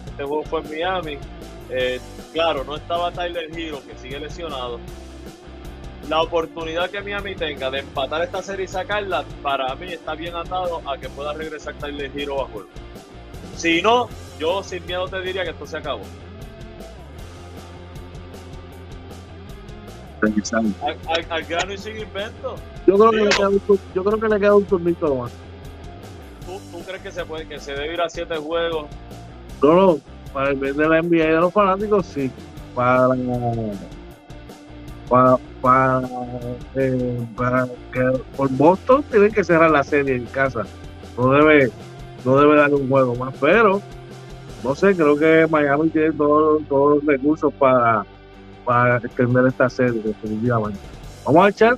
[0.07, 1.17] Este juego fue en Miami.
[1.69, 1.99] Eh,
[2.31, 4.79] claro, no estaba Tyler Hero, que sigue lesionado.
[6.09, 10.35] La oportunidad que Miami tenga de empatar esta serie y sacarla, para mí está bien
[10.35, 12.67] atado a que pueda regresar Tyler Hero a juego.
[13.55, 14.09] Si no,
[14.39, 16.03] yo sin miedo te diría que esto se acabó.
[20.21, 22.55] Al, al, grano y sin invento.
[22.87, 23.61] Yo creo, que le queda un,
[23.93, 24.67] yo creo que le queda un
[25.17, 25.31] más.
[26.83, 28.87] ¿Tú, crees que se puede, que se debe ir a siete juegos?
[29.61, 29.99] No, no,
[30.33, 32.29] para el bien de la NBA y de los fanáticos, sí.
[32.75, 33.09] Para,
[35.07, 36.01] para, para,
[36.75, 38.01] eh, para que
[38.35, 40.63] por Boston tienen que cerrar la serie en casa.
[41.17, 41.71] No debe,
[42.25, 43.81] no debe dar un juego más, pero
[44.63, 48.05] no sé, creo que Miami tiene todos, todos los recursos para,
[48.65, 50.79] para extender esta serie, definitivamente.
[51.25, 51.77] Vamos a echar.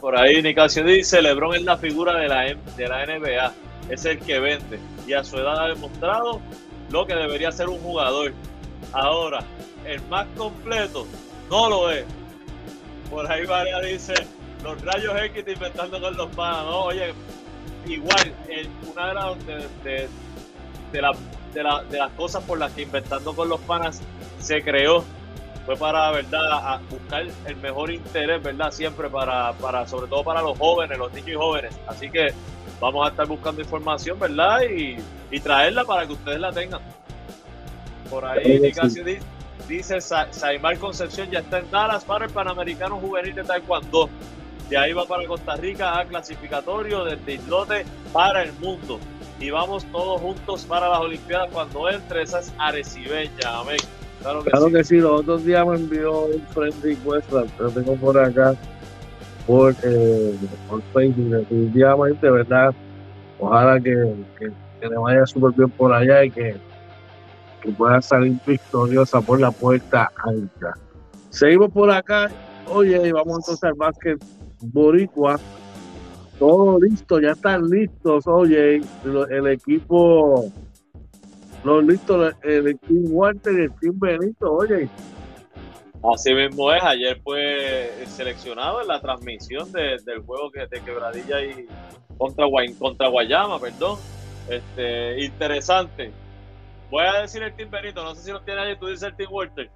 [0.00, 2.42] por ahí Nicasio dice, LeBron es la figura de la,
[2.76, 3.52] de la NBA
[3.88, 6.40] es el que vende y a su edad ha demostrado
[6.90, 8.32] lo que debería ser un jugador.
[8.92, 9.44] Ahora,
[9.84, 11.06] el más completo
[11.50, 12.04] no lo es.
[13.10, 14.14] Por ahí María dice,
[14.62, 16.84] los rayos X inventando con los panas, ¿no?
[16.84, 17.12] Oye,
[17.86, 18.32] igual,
[18.90, 19.14] una de,
[21.00, 21.16] las
[21.52, 24.00] de, las cosas por las que inventando con los panas
[24.38, 25.04] se creó
[25.66, 30.58] fue para, ¿verdad?, buscar el mejor interés, ¿verdad?, siempre para, para, sobre todo para los
[30.58, 31.78] jóvenes, los niños y jóvenes.
[31.86, 32.34] Así que
[32.80, 34.60] vamos a estar buscando información, ¿verdad?
[34.62, 34.96] Y,
[35.40, 36.80] traerla para que ustedes la tengan.
[38.08, 39.04] Por ahí Nicasio
[39.68, 44.08] dice, Saimar Concepción ya está en Dallas para el Panamericano Juvenil de Taekwondo.
[44.70, 49.00] De ahí va para Costa Rica a clasificatorio desde islote para el mundo.
[49.40, 53.44] Y vamos todos juntos para las Olimpiadas cuando entre esas arecibeñas.
[53.44, 53.78] Amén.
[54.22, 54.98] Claro que, sí.
[54.98, 58.54] Los otros días me envió un friend request, lo tengo por acá
[59.46, 60.36] por, eh,
[60.68, 62.74] por Facebook, definitivamente, ¿verdad?
[63.38, 64.50] Ojalá que, que,
[64.88, 66.56] le vaya súper bien por allá y que,
[67.62, 70.74] que, pueda salir victoriosa por la puerta alta.
[71.30, 72.30] Seguimos por acá,
[72.68, 74.22] oye, y vamos entonces al básquet
[74.60, 75.38] boricua.
[76.38, 78.82] Todo listo, ya están listos, oye,
[79.30, 80.50] el, equipo,
[81.62, 84.88] los listos, el, Team Walter y el Team Benito, oye,
[86.12, 91.66] Así mismo es, ayer fue seleccionado en la transmisión del juego que, de Quebradilla y
[92.18, 92.46] contra,
[92.78, 93.98] contra Guayama, perdón.
[94.48, 96.12] Este, interesante.
[96.90, 99.16] Voy a decir el Team Benito, no sé si lo tiene ahí, tú dices el
[99.16, 99.70] Team Walter.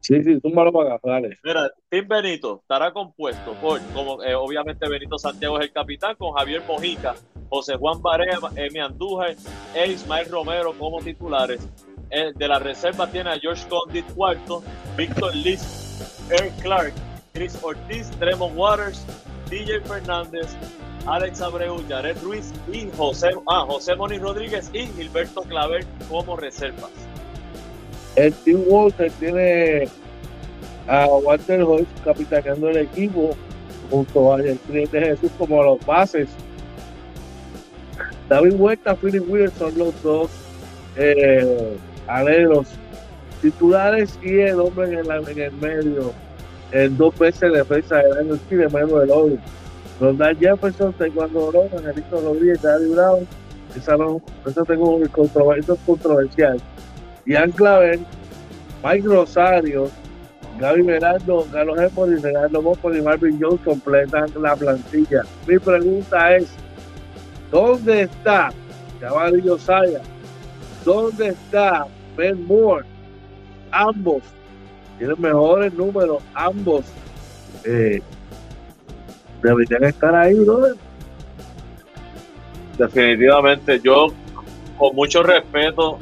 [0.00, 1.38] Sí, sí, tú me lo pagas, dale.
[1.44, 6.32] Mira, Team Benito estará compuesto por, como eh, obviamente Benito Santiago es el capitán, con
[6.32, 7.14] Javier Mojica,
[7.48, 9.36] José Juan Barea, Emi Andújar
[9.72, 11.68] e Ismael Romero como titulares.
[12.14, 14.62] Eh, de la reserva tiene a George Condit cuarto,
[14.98, 15.98] Víctor Liz,
[16.28, 16.92] Eric Clark,
[17.32, 19.02] Chris Ortiz, Tremont Waters,
[19.48, 20.48] DJ Fernández,
[21.06, 26.90] Alex Abreu, Jared Ruiz y José, ah, José Moni Rodríguez y Gilberto Claver como reservas.
[28.14, 29.88] El Team Walter tiene
[30.88, 33.34] a Walter Hoyt capitaneando el equipo
[33.90, 36.28] junto al cliente Jesús como los bases.
[38.28, 40.30] David Huerta, Philip Wilson, los dos
[40.96, 41.78] eh,
[42.16, 42.68] aleros
[43.40, 46.12] titulares y el hombre en, el medio,
[46.70, 49.38] en dos veces defensa del año de menos del hoy.
[50.00, 53.26] Ronald Jefferson, Taekwondo Oro, Angelito Rodríguez, Daddy Brown,
[53.76, 56.60] esa no, eso tengo controversia, controversial.
[57.26, 58.00] Ian Claver,
[58.82, 59.90] Mike Rosario,
[60.58, 65.22] Gaby Meraldo, Carlos Empoli, Renato Bopoli y Marvin Jones completan la plantilla.
[65.46, 66.48] Mi pregunta es,
[67.50, 68.50] ¿dónde está
[69.00, 70.00] Caballo Saya?
[70.84, 72.86] ¿Dónde está Ben Moore?
[73.70, 74.22] Ambos
[74.98, 76.84] tienen mejores números, ambos
[77.64, 78.00] eh,
[79.42, 80.58] deberían estar ahí, ¿no?
[82.78, 84.08] Definitivamente, yo
[84.76, 85.98] con mucho respeto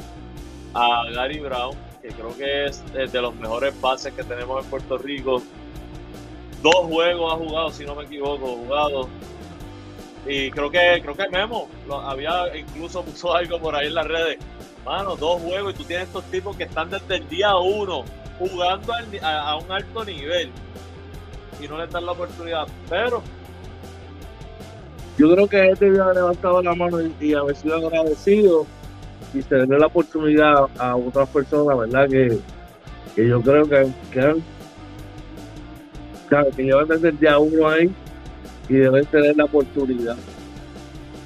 [0.75, 4.99] a Gary Brown, que creo que es de los mejores bases que tenemos en Puerto
[4.99, 5.43] Rico.
[6.63, 9.09] Dos juegos ha jugado, si no me equivoco, jugado
[10.27, 11.69] y creo que creo que Memo
[12.05, 14.39] había incluso puso algo por ahí en las redes.
[14.85, 18.05] Mano, dos juegos y tú tienes estos tipos que están desde el día uno
[18.39, 20.51] jugando a, un alto nivel
[21.61, 22.67] y no le dan la oportunidad.
[22.89, 23.23] Pero
[25.19, 28.67] yo creo que este había levantado la mano y, haber sido agradecido
[29.35, 32.09] y se la oportunidad a otras personas, ¿verdad?
[32.09, 32.39] Que,
[33.15, 34.37] que yo creo que, que,
[36.57, 37.95] que llevan desde el día uno ahí
[38.69, 40.17] y deben tener la oportunidad.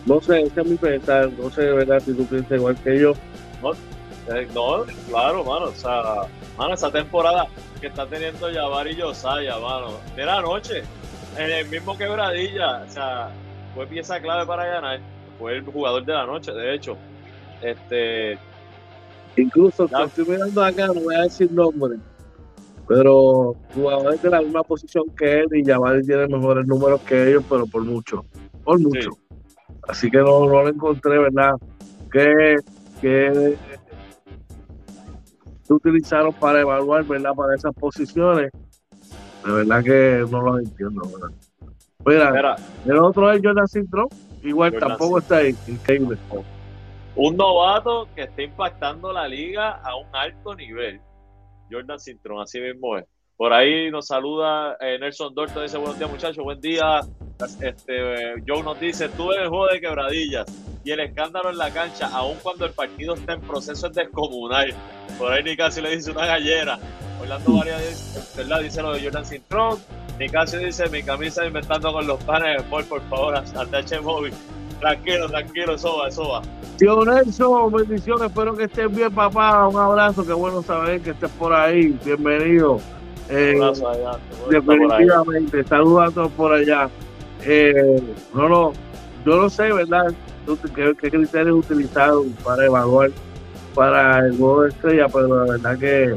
[0.07, 3.13] No sé, ese es mi pensar, no sé verdad si tú piensas igual que yo.
[3.65, 6.03] No, eh, no, claro, mano, o sea,
[6.59, 7.47] mano, esa temporada
[7.81, 10.83] que está teniendo Yavar y Josiah, mano, era anoche,
[11.39, 13.31] en el mismo quebradilla, o sea,
[13.75, 15.01] fue pieza clave para ganar,
[15.39, 16.97] fue el jugador de la noche, de hecho,
[17.63, 18.39] este...
[19.37, 21.97] Incluso, estoy mirando acá, no voy a decir nombre,
[22.87, 27.45] pero jugadores de la misma posición que él y Yavar tiene mejores números que ellos,
[27.49, 28.25] pero por mucho,
[28.63, 29.11] por mucho.
[29.89, 31.55] Así que no, no lo encontré, ¿verdad?
[32.13, 32.57] Que,
[33.05, 33.59] que
[35.69, 37.35] utilizaron para evaluar, ¿verdad?
[37.35, 38.51] Para esas posiciones.
[39.45, 41.03] De verdad que no lo entiendo,
[42.07, 42.33] ¿verdad?
[42.33, 44.09] Mira, el otro es Jordan Cintrón,
[44.43, 46.17] igual tampoco está ahí, increíble.
[47.15, 51.01] Un novato que está impactando la liga a un alto nivel.
[51.71, 53.05] Jordan Cintrón, así mismo es.
[53.37, 57.01] Por ahí nos saluda eh, Nelson Dorto, dice buenos días muchachos, buen día.
[57.61, 60.47] Este, Joe nos dice, estuve en el juego de quebradillas
[60.85, 64.73] y el escándalo en la cancha, aun cuando el partido está en proceso descomunal.
[65.19, 66.79] Por ahí Nicasio le dice una gallera.
[67.21, 68.61] Orlando Varias ¿verdad?
[68.61, 69.79] dice lo de Jordan Cintrón.
[70.19, 74.33] Nicasio dice, mi camisa inventando con los panes de por favor, hasta H móvil.
[74.79, 76.43] Tranquilo, tranquilo, eso va, eso va.
[76.77, 79.67] Tío Nelson, bendiciones, espero que estés bien, papá.
[79.67, 81.99] Un abrazo, qué bueno saber que estés por ahí.
[82.05, 82.81] Bienvenido.
[83.31, 83.59] Eh,
[84.51, 86.91] definitivamente, saludos a todos por allá.
[87.45, 88.03] Eh,
[88.35, 88.73] no, no,
[89.25, 90.13] yo no sé, ¿verdad?
[90.75, 93.11] ¿Qué, qué criterios utilizaron para evaluar
[93.75, 95.07] para el juego de estrella?
[95.09, 96.17] Pero la verdad que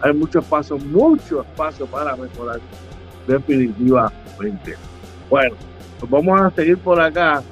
[0.00, 2.60] hay mucho espacio, mucho espacio para mejorar,
[3.26, 4.76] definitivamente.
[5.28, 5.56] Bueno,
[5.98, 7.42] pues vamos a seguir por acá.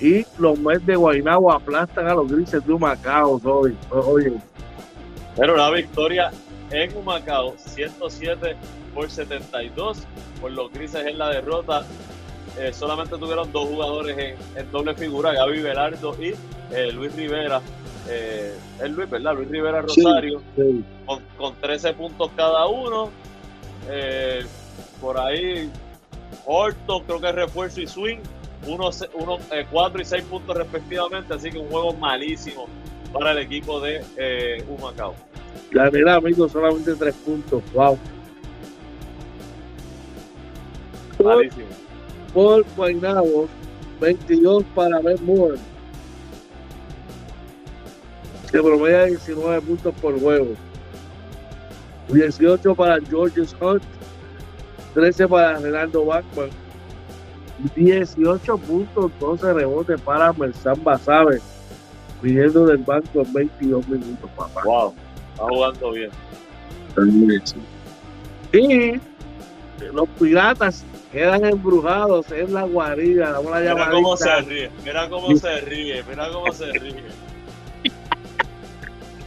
[0.00, 3.76] Y los Mets de Guaynabo aplastan a los grises de Humacao hoy.
[5.36, 6.32] Pero una victoria
[6.70, 8.56] en Humacao, 107
[8.94, 10.02] por 72
[10.40, 11.84] por los grises en la derrota.
[12.58, 16.34] Eh, solamente tuvieron dos jugadores en, doble figura, Gaby Velardo y
[16.70, 17.62] eh, Luis Rivera.
[18.08, 19.34] Eh, es Luis, ¿verdad?
[19.34, 20.42] Luis Rivera Rosario,
[21.06, 23.10] Con, 13 puntos cada uno.
[25.00, 25.70] por ahí,
[26.44, 28.18] Orto, creo que refuerzo y swing,
[28.66, 29.38] uno, uno,
[29.70, 32.66] 4 y 6 puntos respectivamente, así que un juego malísimo
[33.12, 35.14] para el equipo de Humacao.
[35.70, 37.98] La verdad, amigo, solamente 3 puntos, wow.
[41.22, 41.81] Malísimo
[42.32, 43.48] por Guaynabo,
[44.00, 45.58] 22 para Ben Moore.
[48.50, 50.54] Se promedia 19 puntos por juego.
[52.08, 53.82] 18 para George Hunt,
[54.94, 56.50] 13 para Renaldo Bachman,
[57.76, 61.40] 18 puntos, 12 rebotes para Mersan Basabe,
[62.20, 64.62] viniendo del banco en 22 minutos, papá.
[64.64, 64.94] Wow,
[65.32, 66.10] está jugando bien.
[68.52, 69.00] Y
[69.92, 73.38] los piratas quedan embrujados en la guarida.
[73.42, 77.04] mira cómo se ríe, mira cómo se ríe, mira cómo se ríe.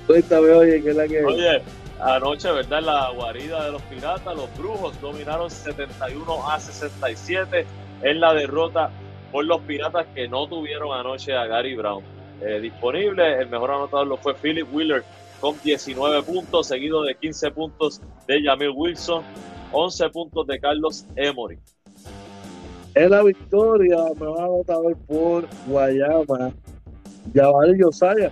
[0.08, 1.62] oye, ¿qué es la que Oye,
[2.00, 2.82] anoche, ¿verdad?
[2.82, 7.66] La guarida de los piratas, los brujos dominaron 71 a 67
[8.02, 8.90] en la derrota
[9.32, 12.04] por los piratas que no tuvieron anoche a Gary Brown.
[12.42, 15.04] Eh, disponible, el mejor anotador lo fue Philip Wheeler
[15.40, 19.24] con 19 puntos, seguido de 15 puntos de Jamil Wilson,
[19.72, 21.60] 11 puntos de Carlos Emory.
[22.94, 26.52] En la victoria me va a votar por Guayama,
[27.34, 28.32] Yaval Yosaya,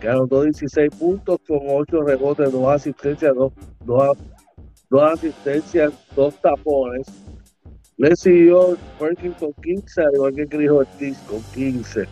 [0.00, 3.34] que anotó 16 puntos con 8 rebotes, 2 asistencias,
[3.84, 4.18] 2,
[5.12, 7.06] asistencias, 2 tapones.
[7.96, 12.06] Le siguió Perkins con 15, al igual que Cris Ortiz con 15.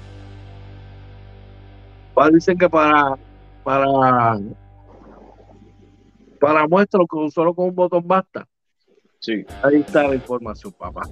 [2.33, 3.17] Dicen que para
[3.65, 4.39] para
[6.43, 6.99] para muestra
[7.33, 8.45] solo con un botón basta.
[9.21, 9.45] Sí.
[9.63, 11.03] Ahí está la información, papá.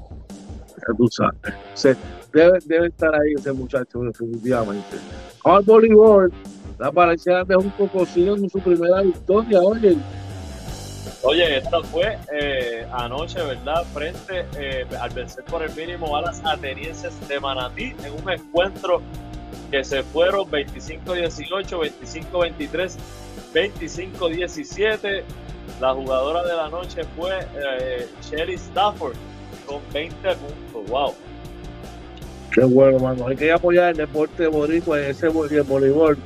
[0.97, 1.97] Tú sabes.
[2.33, 4.97] debe, debe estar ahí ese muchacho, definitivamente.
[5.45, 6.33] Al voleibol,
[6.81, 9.97] la parecida de un poco en su primera victoria, oye.
[11.23, 13.85] Oye, esta fue eh, anoche, ¿verdad?
[13.95, 19.01] Frente eh, al vencer por el mínimo a las atenienses de Manatí en un encuentro
[19.71, 22.97] que se fueron 25-18, 25-23,
[23.53, 25.23] 25-17.
[25.81, 29.15] La jugadora de la noche fue eh, Shelly Stafford
[29.67, 30.91] con 20 puntos.
[30.91, 31.15] ¡Wow!
[32.53, 33.29] Qué bueno, mano.
[33.29, 36.19] Hay que apoyar el deporte boricua, ese el voleibol.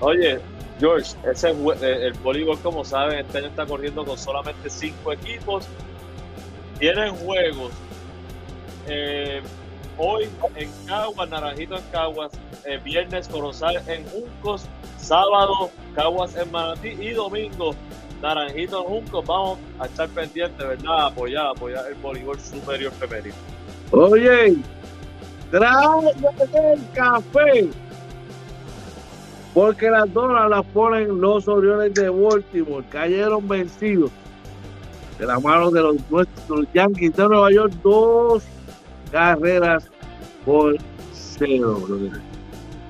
[0.00, 0.38] Oye,
[0.78, 5.66] George, ese, eh, el voleibol, como saben, este año está corriendo con solamente 5 equipos.
[6.78, 7.72] Tienen juegos.
[8.86, 9.42] Eh,
[10.00, 12.32] hoy en Caguas, Naranjito en Caguas,
[12.64, 14.64] eh, viernes Corozal en Juncos,
[14.98, 17.74] sábado Caguas en Manatí y domingo
[18.22, 19.26] Naranjito en Juncos.
[19.26, 21.06] Vamos a estar pendientes, ¿verdad?
[21.06, 23.34] Apoyar, apoyar el voleibol superior femenino.
[23.92, 24.56] Oye,
[25.50, 27.68] Trae el café.
[29.52, 32.84] Porque las donas las ponen los Orioles de Baltimore.
[32.88, 34.12] Cayeron vencidos
[35.18, 37.72] de la mano de los nuestros Yankees de Nueva York.
[37.82, 38.44] Dos
[39.10, 39.89] carreras
[40.44, 40.76] por
[41.12, 41.80] cero.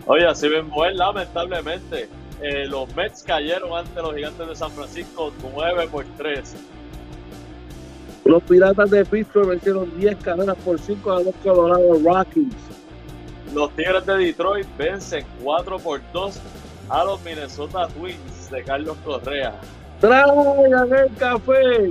[0.06, 2.08] Oye, así mismo es, lamentablemente.
[2.42, 6.56] Eh, los Mets cayeron ante los Gigantes de San Francisco 9 por 3.
[8.24, 12.54] Los Piratas de Pittsburgh vencieron 10 carreras por 5 a los Colorado Rockies.
[13.54, 16.40] Los Tigres de Detroit vencen 4 por 2
[16.88, 19.54] a los Minnesota Twins de Carlos Correa.
[20.00, 21.90] Traigan el café.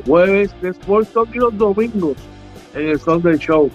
[0.06, 2.16] jueves de Sports Talk y los domingos
[2.74, 3.70] en el Sunday Show.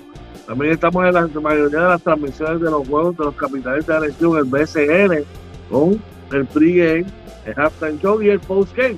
[0.48, 3.94] También estamos en la mayoría de las transmisiones de los juegos de los capitales de
[3.94, 5.26] la elección, el BCN,
[5.70, 6.02] con
[6.32, 7.06] el pregame,
[7.46, 8.98] el halftime show y el postgame.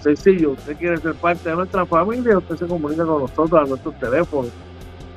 [0.00, 3.98] Sencillo, usted quiere ser parte de nuestra familia, usted se comunica con nosotros a nuestros
[3.98, 4.50] teléfonos.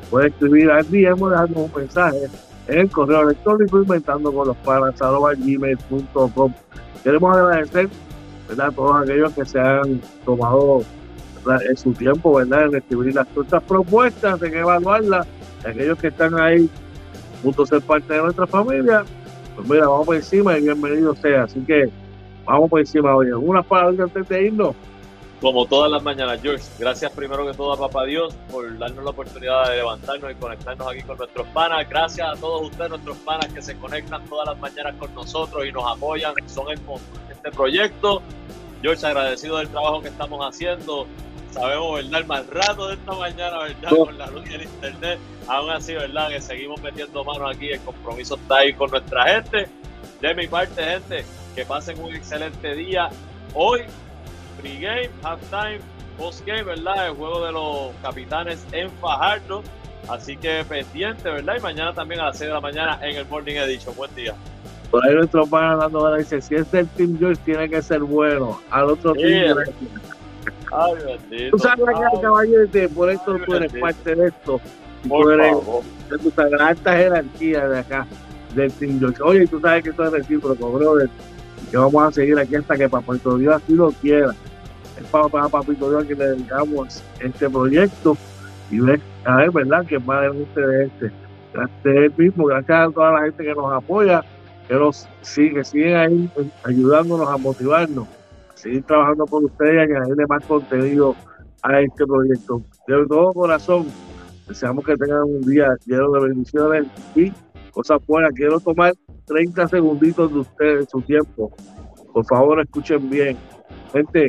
[0.10, 2.28] Puede escribir al DM o dejarnos un mensaje
[2.68, 6.54] en el correo electrónico inventando con los panas gmail.com.
[7.04, 7.90] Queremos agradecer
[8.48, 8.68] ¿verdad?
[8.68, 10.84] a todos aquellos que se han tomado
[11.68, 12.66] en su tiempo, ¿verdad?
[12.66, 15.28] En escribir las otras propuestas, en evaluarlas,
[15.66, 16.70] aquellos que están ahí,
[17.42, 19.04] juntos ser parte de nuestra familia,
[19.56, 21.44] pues mira, vamos por encima y bienvenido sea.
[21.44, 21.90] Así que
[22.46, 24.76] vamos por encima, oye, unas palabras antes de irnos.
[25.42, 29.12] Como todas las mañanas, George, gracias primero que todo a Papá Dios por darnos la
[29.12, 31.88] oportunidad de levantarnos y conectarnos aquí con nuestros panas.
[31.90, 35.72] Gracias a todos ustedes, nuestros panas que se conectan todas las mañanas con nosotros y
[35.72, 36.80] nos apoyan, son en
[37.32, 38.22] este proyecto.
[38.82, 41.08] George, agradecido del trabajo que estamos haciendo
[41.52, 42.22] sabemos, ¿verdad?
[42.22, 43.90] El mal rato de esta mañana, ¿verdad?
[43.90, 45.20] Con la luz y el internet.
[45.48, 46.30] Aún así, ¿verdad?
[46.30, 47.70] Que seguimos metiendo manos aquí.
[47.70, 49.68] El compromiso está ahí con nuestra gente.
[50.22, 51.26] De mi parte, gente,
[51.56, 53.10] que pasen un excelente día.
[53.54, 53.82] Hoy,
[54.62, 55.80] pregame, halftime,
[56.18, 57.08] postgame, ¿verdad?
[57.08, 59.64] El juego de los capitanes en Fajardo.
[60.08, 61.56] Así que pendiente, ¿verdad?
[61.58, 63.96] Y mañana también a las 6 de la mañana en el Morning Edition.
[63.96, 64.34] Buen día.
[64.90, 68.60] Por ahí nuestro pana dando dice, si es el Team George tiene que ser bueno.
[68.72, 69.56] Al otro team
[70.72, 71.50] Ay.
[71.52, 74.62] Tú sabes que caballete, por esto tú eres parte de esto.
[75.04, 75.56] Y tú eres
[76.36, 78.08] de la alta jerarquía de acá,
[78.56, 79.22] del Team George.
[79.24, 81.10] Oye, tú sabes que esto es recíproco, brother.
[81.72, 84.32] Que vamos a seguir aquí hasta que Papito Dios así lo quiera.
[85.00, 88.18] Es para, para Papito Dios que le dedicamos este proyecto
[88.72, 89.86] y ver, a ver, ¿verdad?
[89.86, 91.12] Que más de este.
[91.54, 94.24] Gracias a él mismo, gracias a toda la gente que nos apoya,
[94.68, 96.32] que nos sigue, siguen ahí
[96.64, 98.08] ayudándonos a motivarnos
[98.60, 101.16] seguir trabajando por ustedes y añadirle más contenido
[101.64, 102.62] a este proyecto.
[102.88, 103.88] De todo corazón,
[104.48, 107.32] deseamos que tengan un día lleno de bendiciones y
[107.72, 108.32] cosas buenas.
[108.34, 108.94] Quiero tomar
[109.26, 111.52] 30 segunditos de ustedes, su tiempo.
[112.14, 113.38] Por favor, escuchen bien.
[113.94, 114.28] Gente,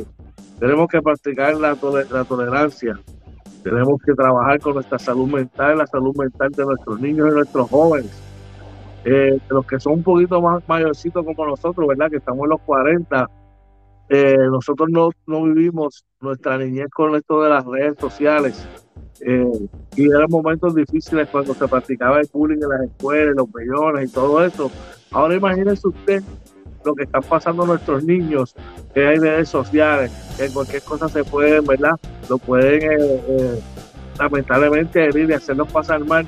[0.59, 1.77] tenemos que practicar la,
[2.11, 2.97] la tolerancia.
[3.63, 7.69] Tenemos que trabajar con nuestra salud mental, la salud mental de nuestros niños y nuestros
[7.69, 8.11] jóvenes.
[9.03, 12.09] Eh, los que son un poquito más mayorcitos como nosotros, ¿verdad?
[12.09, 13.27] Que estamos en los 40,
[14.09, 18.67] eh, nosotros no, no, vivimos nuestra niñez con esto de las redes sociales.
[19.21, 24.09] Eh, y eran momentos difíciles cuando se practicaba el bullying en las escuelas, los millones
[24.09, 24.71] y todo eso.
[25.11, 26.23] Ahora imagínense usted
[26.83, 28.55] lo que están pasando nuestros niños,
[28.93, 31.99] que hay redes sociales, que cualquier cosa se pueden, ¿verdad?
[32.29, 33.59] Lo pueden eh,
[34.17, 36.25] lamentablemente herir y hacernos pasar mal.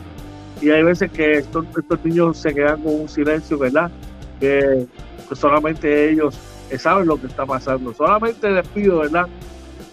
[0.62, 3.92] Y hay veces que estos, estos niños se quedan con un silencio, ¿verdad?
[4.40, 4.86] Que,
[5.34, 6.38] solamente ellos
[6.78, 7.93] saben lo que está pasando.
[7.93, 9.28] Solamente les pido, ¿verdad?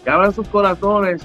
[0.05, 1.23] Que abran sus corazones,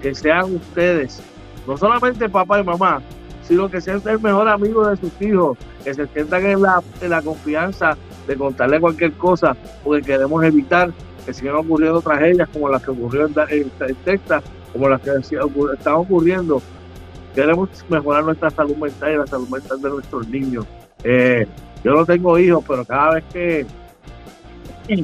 [0.00, 1.22] que sean ustedes,
[1.66, 3.02] no solamente papá y mamá,
[3.42, 7.10] sino que sean el mejor amigo de sus hijos, que se sientan en la, en
[7.10, 10.90] la confianza de contarle cualquier cosa, porque queremos evitar
[11.24, 13.70] que sigan ocurriendo tragedias como las que ocurrió en,
[14.04, 14.42] Texas,
[14.72, 16.62] como las que están ocurriendo.
[17.34, 20.66] Queremos mejorar nuestra salud mental y la salud mental de nuestros niños.
[21.02, 21.46] Eh,
[21.82, 23.66] yo no tengo hijos, pero cada vez que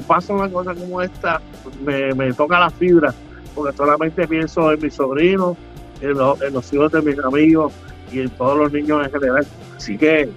[0.07, 1.41] pasa una cosa como esta,
[1.85, 3.15] me, me toca la fibra,
[3.55, 5.57] porque solamente pienso en mis sobrinos,
[6.01, 7.73] en los, en los hijos de mis amigos
[8.13, 9.47] y en todos los niños en general.
[9.77, 10.29] Así que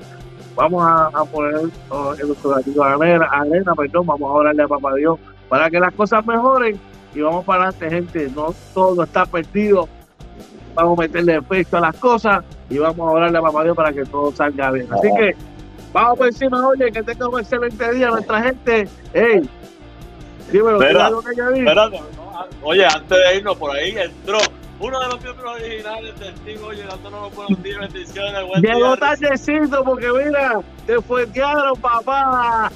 [0.56, 5.20] vamos a, poner en nuestro gatito arena, arena, perdón, vamos a orarle a Papá Dios
[5.50, 6.80] para que las cosas mejoren
[7.14, 8.32] y vamos para adelante, gente.
[8.36, 9.88] No todo está perdido.
[10.76, 13.94] Vamos a meterle pecho a las cosas y vamos a orarle a Papá Dios para
[13.94, 14.88] que todo salga bien.
[14.92, 15.36] Así que
[15.94, 18.90] vamos por encima, oye, que tenga un excelente día nuestra gente.
[19.14, 19.50] Hey,
[20.52, 21.12] dímelo, Espera,
[21.56, 22.02] espérate,
[22.62, 24.40] oye, antes de irnos por ahí entró
[24.80, 28.48] uno de los miembros originales del Team Oye, dándonos buenos días, bendiciones.
[28.48, 32.70] Buen Llegó tardecito porque mira, te fuetearon, papá.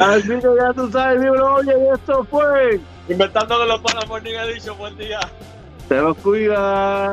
[0.00, 2.80] Así que ya tú sabes, libro, oye, esto fue.
[3.08, 5.20] Inventando con los panas Morning Edition, buen día.
[5.88, 7.12] Se los cuida.